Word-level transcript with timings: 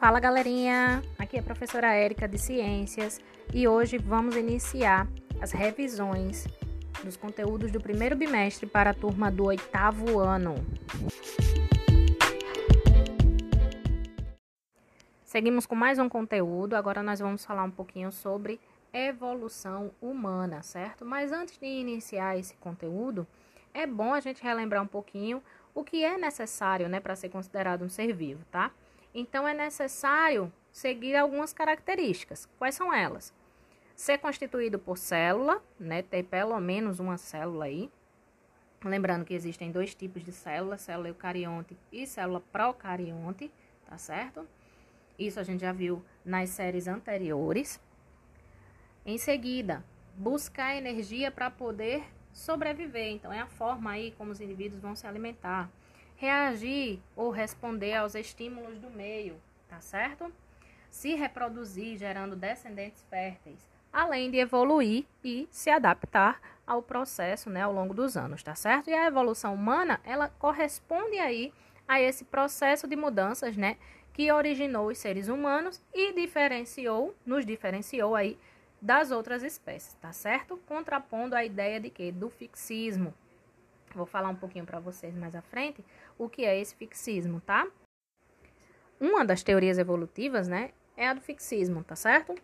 Fala 0.00 0.18
galerinha, 0.18 1.02
aqui 1.18 1.36
é 1.36 1.40
a 1.40 1.42
professora 1.42 1.92
Érica 1.92 2.26
de 2.26 2.38
Ciências 2.38 3.20
e 3.52 3.68
hoje 3.68 3.98
vamos 3.98 4.34
iniciar 4.34 5.06
as 5.42 5.52
revisões 5.52 6.46
dos 7.04 7.18
conteúdos 7.18 7.70
do 7.70 7.82
primeiro 7.82 8.16
bimestre 8.16 8.66
para 8.66 8.92
a 8.92 8.94
turma 8.94 9.30
do 9.30 9.44
oitavo 9.44 10.18
ano. 10.18 10.54
Seguimos 15.22 15.66
com 15.66 15.74
mais 15.74 15.98
um 15.98 16.08
conteúdo, 16.08 16.76
agora 16.76 17.02
nós 17.02 17.20
vamos 17.20 17.44
falar 17.44 17.64
um 17.64 17.70
pouquinho 17.70 18.10
sobre 18.10 18.58
evolução 18.94 19.90
humana, 20.00 20.62
certo? 20.62 21.04
Mas 21.04 21.30
antes 21.30 21.58
de 21.58 21.66
iniciar 21.66 22.38
esse 22.38 22.54
conteúdo, 22.54 23.26
é 23.74 23.86
bom 23.86 24.14
a 24.14 24.20
gente 24.20 24.42
relembrar 24.42 24.82
um 24.82 24.86
pouquinho 24.86 25.42
o 25.74 25.84
que 25.84 26.02
é 26.02 26.16
necessário 26.16 26.88
né, 26.88 27.00
para 27.00 27.14
ser 27.14 27.28
considerado 27.28 27.84
um 27.84 27.90
ser 27.90 28.14
vivo, 28.14 28.42
tá? 28.50 28.70
Então 29.14 29.46
é 29.46 29.54
necessário 29.54 30.52
seguir 30.72 31.16
algumas 31.16 31.52
características. 31.52 32.48
Quais 32.58 32.74
são 32.74 32.92
elas? 32.92 33.32
Ser 33.94 34.18
constituído 34.18 34.78
por 34.78 34.96
célula, 34.96 35.62
né? 35.78 36.02
Ter 36.02 36.22
pelo 36.22 36.58
menos 36.60 37.00
uma 37.00 37.18
célula 37.18 37.66
aí. 37.66 37.90
Lembrando 38.82 39.26
que 39.26 39.34
existem 39.34 39.70
dois 39.70 39.94
tipos 39.94 40.24
de 40.24 40.32
células, 40.32 40.80
célula 40.80 41.08
eucarionte 41.08 41.76
e 41.92 42.06
célula 42.06 42.40
procarionte, 42.40 43.50
tá 43.86 43.98
certo? 43.98 44.46
Isso 45.18 45.38
a 45.38 45.42
gente 45.42 45.60
já 45.60 45.72
viu 45.72 46.02
nas 46.24 46.48
séries 46.48 46.88
anteriores. 46.88 47.78
Em 49.04 49.18
seguida, 49.18 49.84
buscar 50.16 50.74
energia 50.76 51.30
para 51.30 51.50
poder 51.50 52.04
sobreviver. 52.32 53.12
Então, 53.12 53.30
é 53.30 53.40
a 53.40 53.46
forma 53.46 53.90
aí 53.90 54.12
como 54.12 54.30
os 54.30 54.40
indivíduos 54.40 54.80
vão 54.80 54.96
se 54.96 55.06
alimentar 55.06 55.70
reagir 56.20 57.00
ou 57.16 57.30
responder 57.30 57.94
aos 57.94 58.14
estímulos 58.14 58.78
do 58.78 58.90
meio, 58.90 59.40
tá 59.66 59.80
certo? 59.80 60.30
Se 60.90 61.14
reproduzir, 61.14 61.96
gerando 61.96 62.36
descendentes 62.36 63.02
férteis, 63.08 63.66
além 63.90 64.30
de 64.30 64.36
evoluir 64.36 65.06
e 65.24 65.48
se 65.50 65.70
adaptar 65.70 66.38
ao 66.66 66.82
processo, 66.82 67.48
né, 67.48 67.62
ao 67.62 67.72
longo 67.72 67.94
dos 67.94 68.18
anos, 68.18 68.42
tá 68.42 68.54
certo? 68.54 68.90
E 68.90 68.92
a 68.92 69.06
evolução 69.06 69.54
humana, 69.54 69.98
ela 70.04 70.28
corresponde 70.28 71.18
aí 71.18 71.54
a 71.88 71.98
esse 72.02 72.26
processo 72.26 72.86
de 72.86 72.96
mudanças, 72.96 73.56
né, 73.56 73.78
que 74.12 74.30
originou 74.30 74.88
os 74.88 74.98
seres 74.98 75.26
humanos 75.28 75.82
e 75.94 76.12
diferenciou, 76.12 77.14
nos 77.24 77.46
diferenciou 77.46 78.14
aí 78.14 78.38
das 78.80 79.10
outras 79.10 79.42
espécies, 79.42 79.94
tá 79.94 80.12
certo? 80.12 80.58
Contrapondo 80.66 81.34
a 81.34 81.42
ideia 81.42 81.80
de 81.80 81.88
que 81.88 82.12
do 82.12 82.28
fixismo, 82.28 83.14
Vou 83.94 84.06
falar 84.06 84.28
um 84.28 84.36
pouquinho 84.36 84.64
para 84.64 84.78
vocês 84.78 85.14
mais 85.14 85.34
à 85.34 85.42
frente 85.42 85.84
o 86.18 86.28
que 86.28 86.44
é 86.44 86.58
esse 86.58 86.74
fixismo, 86.74 87.40
tá? 87.40 87.66
Uma 89.00 89.24
das 89.24 89.42
teorias 89.42 89.78
evolutivas, 89.78 90.46
né, 90.46 90.70
é 90.96 91.08
a 91.08 91.14
do 91.14 91.20
fixismo, 91.20 91.82
tá 91.82 91.96
certo? 91.96 92.34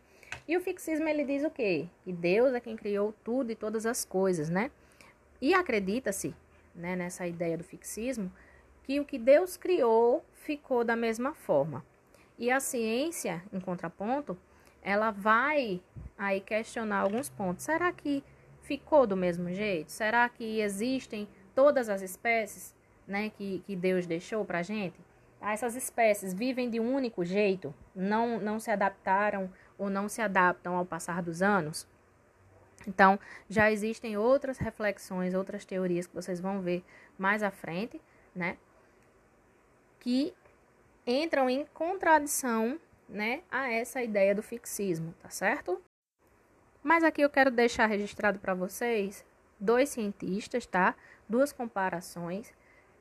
E 0.48 0.56
o 0.56 0.60
fixismo 0.60 1.08
ele 1.08 1.24
diz 1.24 1.44
o 1.44 1.50
quê? 1.50 1.88
Que 2.02 2.12
Deus 2.12 2.54
é 2.54 2.60
quem 2.60 2.76
criou 2.76 3.12
tudo 3.24 3.52
e 3.52 3.54
todas 3.54 3.84
as 3.84 4.04
coisas, 4.04 4.48
né? 4.48 4.70
E 5.40 5.52
acredita-se, 5.52 6.34
né, 6.74 6.96
nessa 6.96 7.26
ideia 7.26 7.58
do 7.58 7.64
fixismo, 7.64 8.32
que 8.82 8.98
o 9.00 9.04
que 9.04 9.18
Deus 9.18 9.56
criou 9.56 10.24
ficou 10.32 10.84
da 10.84 10.96
mesma 10.96 11.34
forma. 11.34 11.84
E 12.38 12.50
a 12.50 12.60
ciência, 12.60 13.42
em 13.52 13.60
contraponto, 13.60 14.38
ela 14.82 15.10
vai 15.10 15.82
aí 16.16 16.40
questionar 16.40 17.00
alguns 17.00 17.28
pontos. 17.28 17.64
Será 17.64 17.92
que 17.92 18.22
ficou 18.66 19.06
do 19.06 19.16
mesmo 19.16 19.52
jeito? 19.52 19.92
Será 19.92 20.28
que 20.28 20.60
existem 20.60 21.28
todas 21.54 21.88
as 21.88 22.02
espécies 22.02 22.74
né, 23.06 23.30
que, 23.30 23.62
que 23.64 23.76
Deus 23.76 24.06
deixou 24.06 24.44
para 24.44 24.58
a 24.58 24.62
gente? 24.62 24.98
Ah, 25.40 25.52
essas 25.52 25.76
espécies 25.76 26.34
vivem 26.34 26.68
de 26.68 26.80
um 26.80 26.94
único 26.94 27.24
jeito, 27.24 27.72
não, 27.94 28.40
não 28.40 28.58
se 28.58 28.70
adaptaram 28.70 29.50
ou 29.78 29.88
não 29.88 30.08
se 30.08 30.20
adaptam 30.20 30.74
ao 30.74 30.84
passar 30.84 31.22
dos 31.22 31.42
anos? 31.42 31.86
Então, 32.86 33.18
já 33.48 33.70
existem 33.70 34.16
outras 34.16 34.58
reflexões, 34.58 35.34
outras 35.34 35.64
teorias 35.64 36.06
que 36.06 36.14
vocês 36.14 36.40
vão 36.40 36.60
ver 36.60 36.84
mais 37.16 37.42
à 37.42 37.50
frente, 37.50 38.00
né? 38.34 38.56
Que 40.00 40.34
entram 41.06 41.48
em 41.48 41.64
contradição, 41.66 42.80
né, 43.08 43.42
a 43.48 43.70
essa 43.70 44.02
ideia 44.02 44.34
do 44.34 44.42
fixismo, 44.42 45.14
tá 45.22 45.30
certo? 45.30 45.80
Mas 46.86 47.02
aqui 47.02 47.20
eu 47.20 47.28
quero 47.28 47.50
deixar 47.50 47.86
registrado 47.86 48.38
para 48.38 48.54
vocês 48.54 49.26
dois 49.58 49.88
cientistas, 49.88 50.66
tá? 50.66 50.94
Duas 51.28 51.52
comparações 51.52 52.54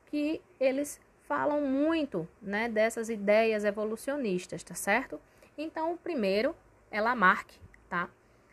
que 0.06 0.42
eles 0.58 1.00
falam 1.28 1.60
muito, 1.60 2.26
né, 2.42 2.68
dessas 2.68 3.08
ideias 3.08 3.64
evolucionistas, 3.64 4.64
tá 4.64 4.74
certo? 4.74 5.20
Então, 5.56 5.92
o 5.92 5.96
primeiro 5.96 6.52
é 6.90 7.00
Lamarck, 7.00 7.48
tá? 7.88 8.10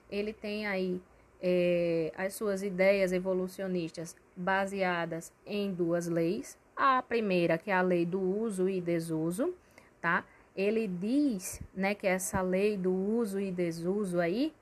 Ele 0.07 0.33
tem 0.33 0.67
aí 0.67 1.01
é, 1.41 2.11
as 2.15 2.35
suas 2.35 2.61
ideias 2.61 3.11
evolucionistas 3.11 4.15
baseadas 4.35 5.33
em 5.47 5.73
duas 5.73 6.07
leis. 6.07 6.59
A 6.75 7.01
primeira, 7.01 7.57
que 7.57 7.71
é 7.71 7.73
a 7.73 7.81
lei 7.81 8.05
do 8.05 8.21
uso 8.21 8.69
e 8.69 8.79
desuso, 8.79 9.51
tá? 9.99 10.23
Ele 10.55 10.87
diz, 10.87 11.59
né, 11.73 11.95
que 11.95 12.05
essa 12.05 12.39
lei 12.43 12.77
do 12.77 12.93
uso 12.93 13.39
e 13.39 13.51
desuso 13.51 14.19
aí 14.19 14.53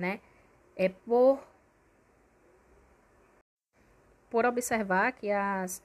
né? 0.00 0.20
É 0.76 0.88
por 0.88 1.38
por 4.30 4.46
observar 4.46 5.12
que 5.12 5.30
as 5.30 5.82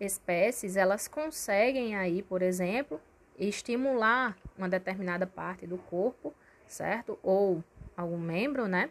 espécies 0.00 0.76
elas 0.76 1.06
conseguem 1.06 1.94
aí, 1.94 2.22
por 2.22 2.42
exemplo, 2.42 3.00
estimular 3.38 4.36
uma 4.58 4.68
determinada 4.68 5.26
parte 5.26 5.66
do 5.66 5.78
corpo, 5.78 6.34
certo? 6.66 7.18
Ou 7.22 7.62
algum 7.96 8.18
membro, 8.18 8.66
né? 8.66 8.90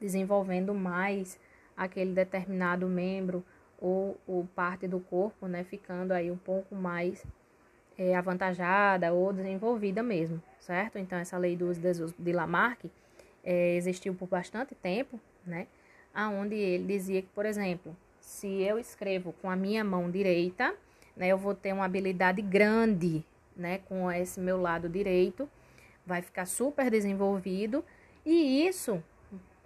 Desenvolvendo 0.00 0.74
mais 0.74 1.38
aquele 1.76 2.12
determinado 2.12 2.88
membro 2.88 3.44
ou, 3.80 4.18
ou 4.26 4.44
parte 4.56 4.88
do 4.88 4.98
corpo, 4.98 5.46
né? 5.46 5.62
Ficando 5.62 6.12
aí 6.12 6.30
um 6.30 6.36
pouco 6.36 6.74
mais 6.74 7.24
é, 7.96 8.16
avantajada 8.16 9.12
ou 9.12 9.32
desenvolvida 9.32 10.02
mesmo, 10.02 10.42
certo? 10.58 10.98
Então, 10.98 11.18
essa 11.18 11.38
lei 11.38 11.56
dos 11.56 11.78
de 11.78 12.32
Lamarck 12.32 12.90
é, 13.44 13.76
existiu 13.76 14.14
por 14.14 14.28
bastante 14.28 14.74
tempo, 14.74 15.18
né? 15.46 15.66
Aonde 16.14 16.54
ele 16.54 16.86
dizia 16.86 17.22
que, 17.22 17.28
por 17.28 17.46
exemplo, 17.46 17.96
se 18.20 18.62
eu 18.62 18.78
escrevo 18.78 19.32
com 19.40 19.50
a 19.50 19.56
minha 19.56 19.82
mão 19.82 20.10
direita, 20.10 20.74
né, 21.16 21.28
eu 21.28 21.38
vou 21.38 21.54
ter 21.54 21.72
uma 21.72 21.84
habilidade 21.84 22.40
grande, 22.40 23.24
né, 23.56 23.78
com 23.88 24.10
esse 24.10 24.40
meu 24.40 24.60
lado 24.60 24.88
direito, 24.88 25.48
vai 26.06 26.22
ficar 26.22 26.46
super 26.46 26.90
desenvolvido 26.90 27.84
e 28.24 28.66
isso, 28.66 29.02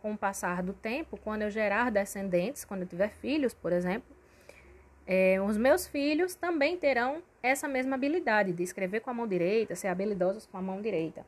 com 0.01 0.13
o 0.13 0.19
passar 0.19 0.63
do 0.63 0.73
tempo, 0.73 1.17
quando 1.17 1.43
eu 1.43 1.51
gerar 1.51 1.91
descendentes, 1.91 2.65
quando 2.65 2.83
eu 2.83 2.89
tiver 2.89 3.11
filhos, 3.11 3.53
por 3.53 3.73
exemplo, 3.73 4.17
é, 5.07 5.41
os 5.41 5.57
meus 5.57 5.87
filhos 5.87 6.35
também 6.35 6.77
terão 6.77 7.23
essa 7.43 7.69
mesma 7.69 7.95
habilidade 7.95 8.53
de 8.53 8.63
escrever 8.63 9.01
com 9.01 9.11
a 9.11 9.15
mão 9.15 9.27
direita, 9.27 9.77
ser 9.77 9.89
habilidosos 9.89 10.47
com 10.47 10.59
a 10.59 10.63
mão 10.63 10.81
direita 10.81 11.25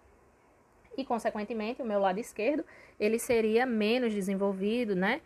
e, 0.99 1.05
consequentemente, 1.05 1.81
o 1.81 1.85
meu 1.85 2.01
lado 2.01 2.19
esquerdo 2.19 2.65
ele 2.99 3.21
seria 3.21 3.65
menos 3.65 4.13
desenvolvido, 4.13 4.97
né? 4.97 5.21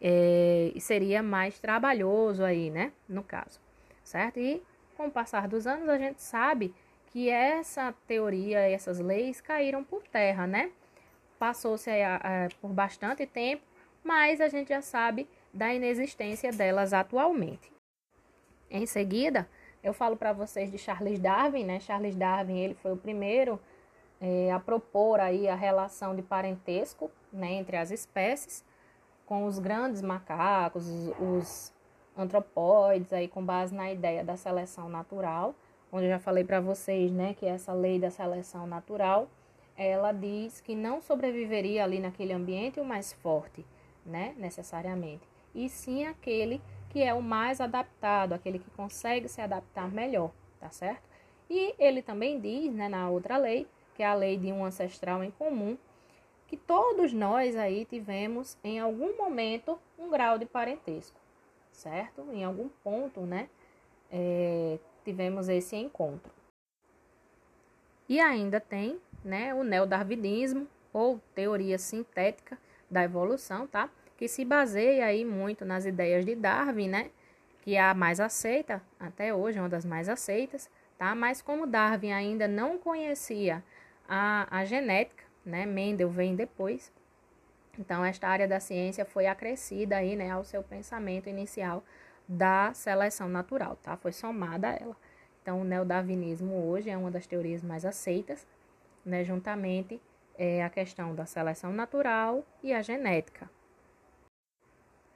É, 0.00 0.72
e 0.74 0.80
seria 0.80 1.22
mais 1.22 1.58
trabalhoso 1.58 2.42
aí, 2.42 2.70
né? 2.70 2.92
No 3.06 3.22
caso, 3.22 3.60
certo? 4.02 4.40
E 4.40 4.62
com 4.96 5.08
o 5.08 5.10
passar 5.10 5.46
dos 5.46 5.66
anos, 5.66 5.86
a 5.88 5.98
gente 5.98 6.22
sabe 6.22 6.74
que 7.08 7.28
essa 7.28 7.94
teoria, 8.06 8.60
essas 8.60 8.98
leis 8.98 9.40
caíram 9.40 9.84
por 9.84 10.02
terra, 10.04 10.46
né? 10.46 10.70
Passou-se 11.38 11.90
por 12.60 12.70
bastante 12.70 13.26
tempo, 13.26 13.62
mas 14.02 14.40
a 14.40 14.48
gente 14.48 14.68
já 14.68 14.80
sabe 14.80 15.28
da 15.52 15.74
inexistência 15.74 16.50
delas 16.50 16.94
atualmente. 16.94 17.70
Em 18.70 18.86
seguida, 18.86 19.46
eu 19.82 19.92
falo 19.92 20.16
para 20.16 20.32
vocês 20.32 20.70
de 20.70 20.78
Charles 20.78 21.18
Darwin, 21.18 21.64
né? 21.64 21.80
Charles 21.80 22.16
Darwin, 22.16 22.58
ele 22.58 22.74
foi 22.74 22.92
o 22.92 22.96
primeiro 22.96 23.60
é, 24.20 24.50
a 24.52 24.58
propor 24.58 25.20
aí 25.20 25.48
a 25.48 25.54
relação 25.54 26.14
de 26.14 26.22
parentesco 26.22 27.10
né, 27.32 27.52
entre 27.52 27.76
as 27.76 27.90
espécies 27.90 28.64
com 29.26 29.44
os 29.44 29.58
grandes 29.58 30.00
macacos, 30.00 30.86
os, 30.86 31.20
os 31.20 31.72
antropóides, 32.16 33.12
aí 33.12 33.28
com 33.28 33.44
base 33.44 33.74
na 33.74 33.92
ideia 33.92 34.24
da 34.24 34.36
seleção 34.36 34.88
natural, 34.88 35.54
onde 35.92 36.06
eu 36.06 36.10
já 36.10 36.18
falei 36.18 36.44
para 36.44 36.60
vocês, 36.60 37.12
né, 37.12 37.34
que 37.34 37.46
essa 37.46 37.72
lei 37.72 37.98
da 37.98 38.10
seleção 38.10 38.66
natural, 38.66 39.28
ela 39.76 40.12
diz 40.12 40.60
que 40.60 40.74
não 40.74 41.00
sobreviveria 41.00 41.84
ali 41.84 42.00
naquele 42.00 42.32
ambiente 42.32 42.80
o 42.80 42.84
mais 42.84 43.12
forte, 43.12 43.64
né, 44.04 44.34
necessariamente, 44.36 45.28
e 45.54 45.68
sim 45.68 46.06
aquele 46.06 46.60
que 46.88 47.02
é 47.02 47.12
o 47.12 47.22
mais 47.22 47.60
adaptado, 47.60 48.32
aquele 48.32 48.58
que 48.58 48.70
consegue 48.70 49.28
se 49.28 49.40
adaptar 49.40 49.90
melhor, 49.90 50.30
tá 50.58 50.70
certo? 50.70 51.06
E 51.50 51.74
ele 51.78 52.02
também 52.02 52.40
diz, 52.40 52.72
né, 52.74 52.88
na 52.88 53.08
outra 53.10 53.36
lei, 53.36 53.66
que 53.98 54.02
é 54.04 54.06
a 54.06 54.14
lei 54.14 54.36
de 54.36 54.52
um 54.52 54.64
ancestral 54.64 55.24
em 55.24 55.32
comum, 55.32 55.76
que 56.46 56.56
todos 56.56 57.12
nós 57.12 57.56
aí 57.56 57.84
tivemos 57.84 58.56
em 58.62 58.78
algum 58.78 59.16
momento 59.16 59.76
um 59.98 60.08
grau 60.08 60.38
de 60.38 60.46
parentesco, 60.46 61.18
certo? 61.72 62.24
Em 62.32 62.44
algum 62.44 62.68
ponto, 62.84 63.22
né? 63.22 63.48
É, 64.08 64.78
tivemos 65.04 65.48
esse 65.48 65.74
encontro. 65.74 66.32
E 68.08 68.20
ainda 68.20 68.60
tem, 68.60 69.00
né, 69.24 69.52
o 69.52 69.64
neodarwinismo 69.64 70.68
ou 70.92 71.20
teoria 71.34 71.76
sintética 71.76 72.56
da 72.88 73.02
evolução, 73.02 73.66
tá? 73.66 73.90
Que 74.16 74.28
se 74.28 74.44
baseia 74.44 75.06
aí 75.06 75.24
muito 75.24 75.64
nas 75.64 75.84
ideias 75.84 76.24
de 76.24 76.36
Darwin, 76.36 76.88
né? 76.88 77.10
Que 77.62 77.74
é 77.74 77.80
a 77.80 77.94
mais 77.94 78.20
aceita 78.20 78.80
até 79.00 79.34
hoje, 79.34 79.58
uma 79.58 79.68
das 79.68 79.84
mais 79.84 80.08
aceitas, 80.08 80.70
tá? 80.96 81.16
Mas 81.16 81.42
como 81.42 81.66
Darwin 81.66 82.12
ainda 82.12 82.46
não 82.46 82.78
conhecia 82.78 83.64
a, 84.08 84.48
a 84.50 84.64
genética, 84.64 85.24
né? 85.44 85.66
Mendel 85.66 86.08
vem 86.08 86.34
depois. 86.34 86.90
Então 87.78 88.04
esta 88.04 88.26
área 88.26 88.48
da 88.48 88.58
ciência 88.58 89.04
foi 89.04 89.26
acrescida 89.26 89.96
aí, 89.96 90.16
né, 90.16 90.30
ao 90.30 90.42
seu 90.42 90.62
pensamento 90.62 91.28
inicial 91.28 91.84
da 92.26 92.72
seleção 92.74 93.28
natural, 93.28 93.76
tá? 93.76 93.96
Foi 93.96 94.12
somada 94.12 94.68
a 94.68 94.74
ela. 94.74 94.96
Então 95.42 95.60
o 95.60 95.64
neodarwinismo 95.64 96.68
hoje 96.68 96.90
é 96.90 96.96
uma 96.96 97.10
das 97.10 97.26
teorias 97.26 97.62
mais 97.62 97.84
aceitas, 97.84 98.46
né, 99.04 99.24
juntamente 99.24 100.00
é, 100.36 100.64
a 100.64 100.68
questão 100.68 101.14
da 101.14 101.24
seleção 101.24 101.72
natural 101.72 102.44
e 102.62 102.72
a 102.72 102.82
genética. 102.82 103.48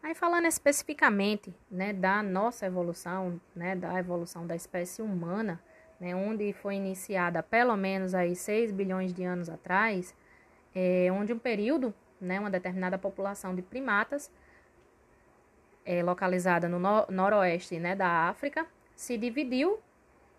Aí 0.02 0.14
falando 0.14 0.46
especificamente 0.46 1.54
né, 1.70 1.92
da 1.92 2.22
nossa 2.22 2.66
evolução, 2.66 3.40
né, 3.54 3.76
da 3.76 3.98
evolução 3.98 4.46
da 4.46 4.56
espécie 4.56 5.02
humana, 5.02 5.62
né, 6.02 6.16
onde 6.16 6.52
foi 6.52 6.74
iniciada 6.74 7.44
pelo 7.44 7.76
menos 7.76 8.12
aí 8.12 8.34
6 8.34 8.72
bilhões 8.72 9.14
de 9.14 9.22
anos 9.22 9.48
atrás, 9.48 10.12
é, 10.74 11.06
onde 11.12 11.32
um 11.32 11.38
período, 11.38 11.94
né, 12.20 12.40
uma 12.40 12.50
determinada 12.50 12.98
população 12.98 13.54
de 13.54 13.62
primatas, 13.62 14.28
é, 15.86 16.02
localizada 16.02 16.68
no, 16.68 16.80
no 16.80 17.06
noroeste 17.08 17.78
né, 17.78 17.94
da 17.94 18.28
África, 18.28 18.66
se 18.96 19.16
dividiu 19.16 19.78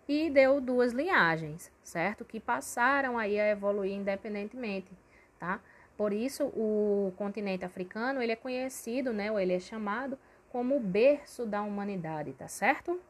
e 0.06 0.28
deu 0.28 0.60
duas 0.60 0.92
linhagens, 0.92 1.72
certo? 1.82 2.26
Que 2.26 2.38
passaram 2.38 3.16
aí 3.16 3.40
a 3.40 3.48
evoluir 3.48 3.94
independentemente, 3.94 4.92
tá? 5.38 5.60
Por 5.96 6.12
isso 6.12 6.44
o 6.48 7.10
continente 7.16 7.64
africano, 7.64 8.20
ele 8.20 8.32
é 8.32 8.36
conhecido, 8.36 9.14
né, 9.14 9.32
ou 9.32 9.40
ele 9.40 9.54
é 9.54 9.60
chamado 9.60 10.18
como 10.50 10.76
o 10.76 10.80
berço 10.80 11.46
da 11.46 11.62
humanidade, 11.62 12.34
tá 12.34 12.48
certo? 12.48 13.00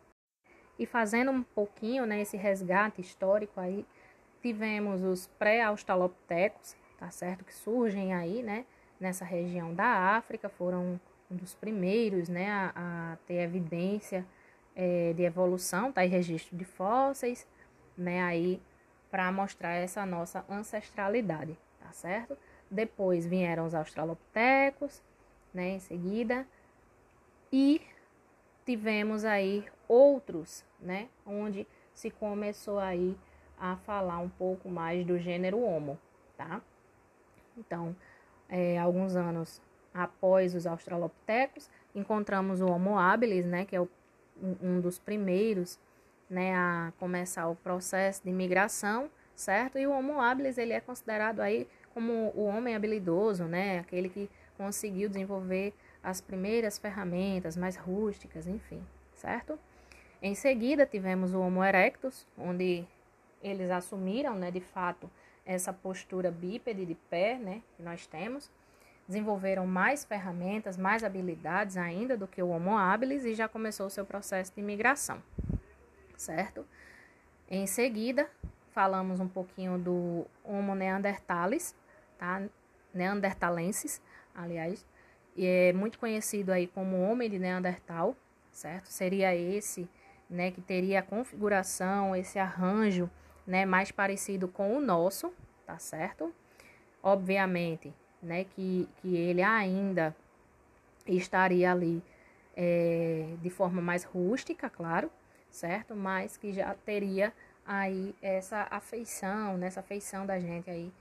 E 0.78 0.86
fazendo 0.86 1.30
um 1.30 1.42
pouquinho, 1.42 2.04
né, 2.04 2.20
esse 2.20 2.36
resgate 2.36 3.00
histórico 3.00 3.60
aí, 3.60 3.86
tivemos 4.42 5.02
os 5.02 5.26
pré-australopitecos, 5.38 6.76
tá 6.98 7.10
certo? 7.10 7.44
Que 7.44 7.54
surgem 7.54 8.12
aí, 8.12 8.42
né, 8.42 8.64
nessa 8.98 9.24
região 9.24 9.74
da 9.74 9.86
África, 10.16 10.48
foram 10.48 11.00
um 11.30 11.36
dos 11.36 11.54
primeiros, 11.54 12.28
né, 12.28 12.50
a, 12.50 12.72
a 13.12 13.16
ter 13.26 13.36
evidência 13.36 14.26
é, 14.74 15.12
de 15.12 15.22
evolução, 15.22 15.92
tá? 15.92 16.04
E 16.04 16.08
registro 16.08 16.56
de 16.56 16.64
fósseis, 16.64 17.46
né? 17.96 18.22
Aí 18.22 18.60
para 19.10 19.30
mostrar 19.30 19.74
essa 19.74 20.04
nossa 20.04 20.44
ancestralidade, 20.50 21.56
tá 21.80 21.92
certo? 21.92 22.36
Depois 22.70 23.24
vieram 23.24 23.66
os 23.66 23.74
australopitecos, 23.74 25.02
né? 25.52 25.70
Em 25.70 25.78
seguida 25.78 26.46
e 27.52 27.80
tivemos 28.66 29.24
aí 29.24 29.64
outros, 29.88 30.64
né? 30.80 31.08
Onde 31.26 31.66
se 31.94 32.10
começou 32.10 32.78
aí 32.78 33.16
a 33.58 33.76
falar 33.76 34.18
um 34.18 34.28
pouco 34.28 34.68
mais 34.68 35.06
do 35.06 35.18
gênero 35.18 35.60
Homo, 35.62 35.98
tá? 36.36 36.60
Então, 37.56 37.94
é, 38.48 38.78
alguns 38.78 39.14
anos 39.16 39.62
após 39.92 40.54
os 40.54 40.66
australopitecos, 40.66 41.70
encontramos 41.94 42.60
o 42.60 42.66
Homo 42.66 42.98
habilis, 42.98 43.46
né? 43.46 43.64
Que 43.64 43.76
é 43.76 43.80
o 43.80 43.88
um 44.60 44.80
dos 44.80 44.98
primeiros 44.98 45.78
né, 46.28 46.54
a 46.54 46.92
começar 46.98 47.48
o 47.48 47.56
processo 47.56 48.22
de 48.24 48.32
migração, 48.32 49.10
certo? 49.34 49.78
E 49.78 49.86
o 49.86 49.92
Homo 49.92 50.20
habilis 50.20 50.58
ele 50.58 50.72
é 50.72 50.80
considerado 50.80 51.40
aí 51.40 51.68
como 51.92 52.32
o 52.34 52.44
homem 52.44 52.74
habilidoso, 52.74 53.44
né? 53.44 53.78
Aquele 53.78 54.08
que 54.08 54.28
conseguiu 54.56 55.08
desenvolver 55.08 55.72
as 56.02 56.20
primeiras 56.20 56.78
ferramentas 56.78 57.56
mais 57.56 57.76
rústicas, 57.76 58.46
enfim, 58.46 58.82
certo? 59.14 59.58
Em 60.24 60.34
seguida 60.34 60.86
tivemos 60.86 61.34
o 61.34 61.40
Homo 61.40 61.62
erectus, 61.62 62.26
onde 62.38 62.82
eles 63.42 63.70
assumiram, 63.70 64.34
né, 64.34 64.50
de 64.50 64.58
fato, 64.58 65.10
essa 65.44 65.70
postura 65.70 66.30
bípede 66.30 66.86
de 66.86 66.94
pé, 66.94 67.38
né, 67.38 67.60
que 67.76 67.82
nós 67.82 68.06
temos 68.06 68.50
desenvolveram 69.06 69.66
mais 69.66 70.02
ferramentas, 70.02 70.78
mais 70.78 71.04
habilidades 71.04 71.76
ainda 71.76 72.16
do 72.16 72.26
que 72.26 72.42
o 72.42 72.48
Homo 72.48 72.74
habilis 72.74 73.22
e 73.26 73.34
já 73.34 73.46
começou 73.46 73.84
o 73.84 73.90
seu 73.90 74.06
processo 74.06 74.50
de 74.54 74.62
migração, 74.62 75.22
certo? 76.16 76.66
Em 77.46 77.66
seguida, 77.66 78.26
falamos 78.70 79.20
um 79.20 79.28
pouquinho 79.28 79.76
do 79.76 80.26
Homo 80.42 80.74
neanderthalis, 80.74 81.76
tá? 82.16 82.42
Neandertalensis, 82.94 84.00
aliás, 84.34 84.86
e 85.36 85.44
é 85.44 85.74
muito 85.74 85.98
conhecido 85.98 86.50
aí 86.50 86.66
como 86.66 87.02
homem 87.02 87.28
de 87.28 87.38
Neandertal, 87.38 88.16
certo? 88.50 88.86
Seria 88.86 89.34
esse, 89.36 89.86
né, 90.28 90.50
que 90.50 90.60
teria 90.60 91.00
a 91.00 91.02
configuração, 91.02 92.14
esse 92.14 92.38
arranjo, 92.38 93.10
né, 93.46 93.64
mais 93.66 93.90
parecido 93.90 94.48
com 94.48 94.76
o 94.76 94.80
nosso, 94.80 95.32
tá 95.66 95.78
certo? 95.78 96.32
Obviamente, 97.02 97.92
né, 98.22 98.44
que, 98.44 98.88
que 98.96 99.16
ele 99.16 99.42
ainda 99.42 100.14
estaria 101.06 101.70
ali 101.70 102.02
é, 102.56 103.34
de 103.42 103.50
forma 103.50 103.82
mais 103.82 104.04
rústica, 104.04 104.70
claro, 104.70 105.10
certo? 105.50 105.94
Mas 105.94 106.36
que 106.36 106.52
já 106.52 106.74
teria 106.74 107.32
aí 107.66 108.14
essa 108.20 108.66
afeição, 108.70 109.56
nessa 109.56 109.80
afeição 109.80 110.26
da 110.26 110.38
gente 110.38 110.70
aí 110.70 110.92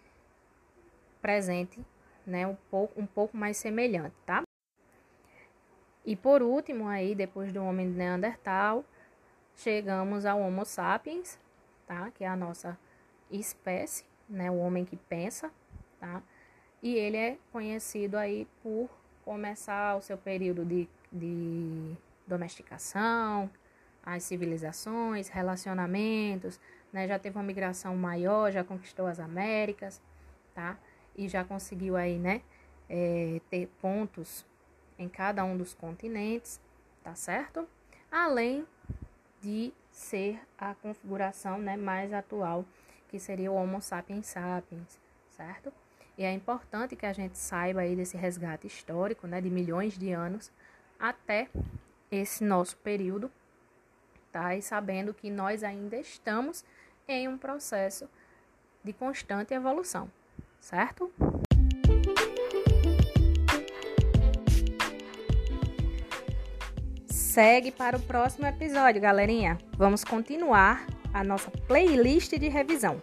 presente, 1.21 1.79
né, 2.25 2.45
um 2.45 2.55
pouco, 2.69 2.99
um 2.99 3.05
pouco 3.05 3.37
mais 3.37 3.57
semelhante, 3.57 4.15
tá? 4.25 4.43
E 6.05 6.15
por 6.15 6.41
último 6.41 6.87
aí, 6.87 7.15
depois 7.15 7.53
do 7.53 7.63
homem 7.63 7.89
de 7.89 7.97
Neandertal, 7.97 8.83
chegamos 9.55 10.25
ao 10.25 10.39
Homo 10.41 10.65
sapiens, 10.65 11.39
tá? 11.87 12.11
Que 12.11 12.23
é 12.23 12.27
a 12.27 12.35
nossa 12.35 12.77
espécie, 13.31 14.05
né, 14.29 14.49
o 14.49 14.57
homem 14.57 14.85
que 14.85 14.95
pensa, 14.95 15.51
tá? 15.99 16.21
e 16.83 16.95
ele 16.95 17.15
é 17.15 17.37
conhecido 17.51 18.17
aí 18.17 18.45
por 18.61 18.89
começar 19.23 19.95
o 19.95 20.01
seu 20.01 20.17
período 20.17 20.65
de, 20.65 20.89
de 21.09 21.95
domesticação, 22.27 23.49
as 24.05 24.23
civilizações, 24.23 25.29
relacionamentos, 25.29 26.59
né? 26.91 27.07
Já 27.07 27.17
teve 27.17 27.37
uma 27.37 27.43
migração 27.43 27.95
maior, 27.95 28.51
já 28.51 28.65
conquistou 28.65 29.07
as 29.07 29.17
Américas, 29.17 30.01
tá? 30.53 30.77
E 31.15 31.29
já 31.29 31.45
conseguiu 31.45 31.95
aí, 31.95 32.19
né? 32.19 32.41
É, 32.89 33.39
ter 33.49 33.67
pontos 33.81 34.45
em 34.99 35.07
cada 35.07 35.45
um 35.45 35.55
dos 35.55 35.73
continentes, 35.73 36.59
tá 37.01 37.15
certo? 37.15 37.65
Além 38.11 38.67
de 39.43 39.73
ser 39.91 40.39
a 40.57 40.73
configuração, 40.73 41.59
né, 41.59 41.75
mais 41.75 42.13
atual, 42.13 42.65
que 43.09 43.19
seria 43.19 43.51
o 43.51 43.55
Homo 43.55 43.81
sapiens 43.81 44.27
sapiens, 44.27 44.99
certo? 45.31 45.71
E 46.17 46.23
é 46.23 46.31
importante 46.31 46.95
que 46.95 47.05
a 47.05 47.11
gente 47.11 47.37
saiba 47.37 47.81
aí 47.81 47.95
desse 47.95 48.15
resgate 48.15 48.65
histórico, 48.65 49.27
né, 49.27 49.41
de 49.41 49.49
milhões 49.49 49.97
de 49.97 50.11
anos 50.11 50.49
até 50.97 51.49
esse 52.09 52.43
nosso 52.43 52.77
período, 52.77 53.29
tá? 54.31 54.55
E 54.55 54.61
sabendo 54.61 55.13
que 55.13 55.29
nós 55.29 55.61
ainda 55.61 55.97
estamos 55.97 56.63
em 57.05 57.27
um 57.27 57.37
processo 57.37 58.09
de 58.81 58.93
constante 58.93 59.53
evolução, 59.53 60.09
certo? 60.61 61.11
Segue 67.33 67.71
para 67.71 67.97
o 67.97 67.99
próximo 67.99 68.45
episódio, 68.45 69.01
galerinha. 69.01 69.57
Vamos 69.75 70.03
continuar 70.03 70.85
a 71.11 71.23
nossa 71.23 71.49
playlist 71.67 72.37
de 72.37 72.47
revisão. 72.47 73.01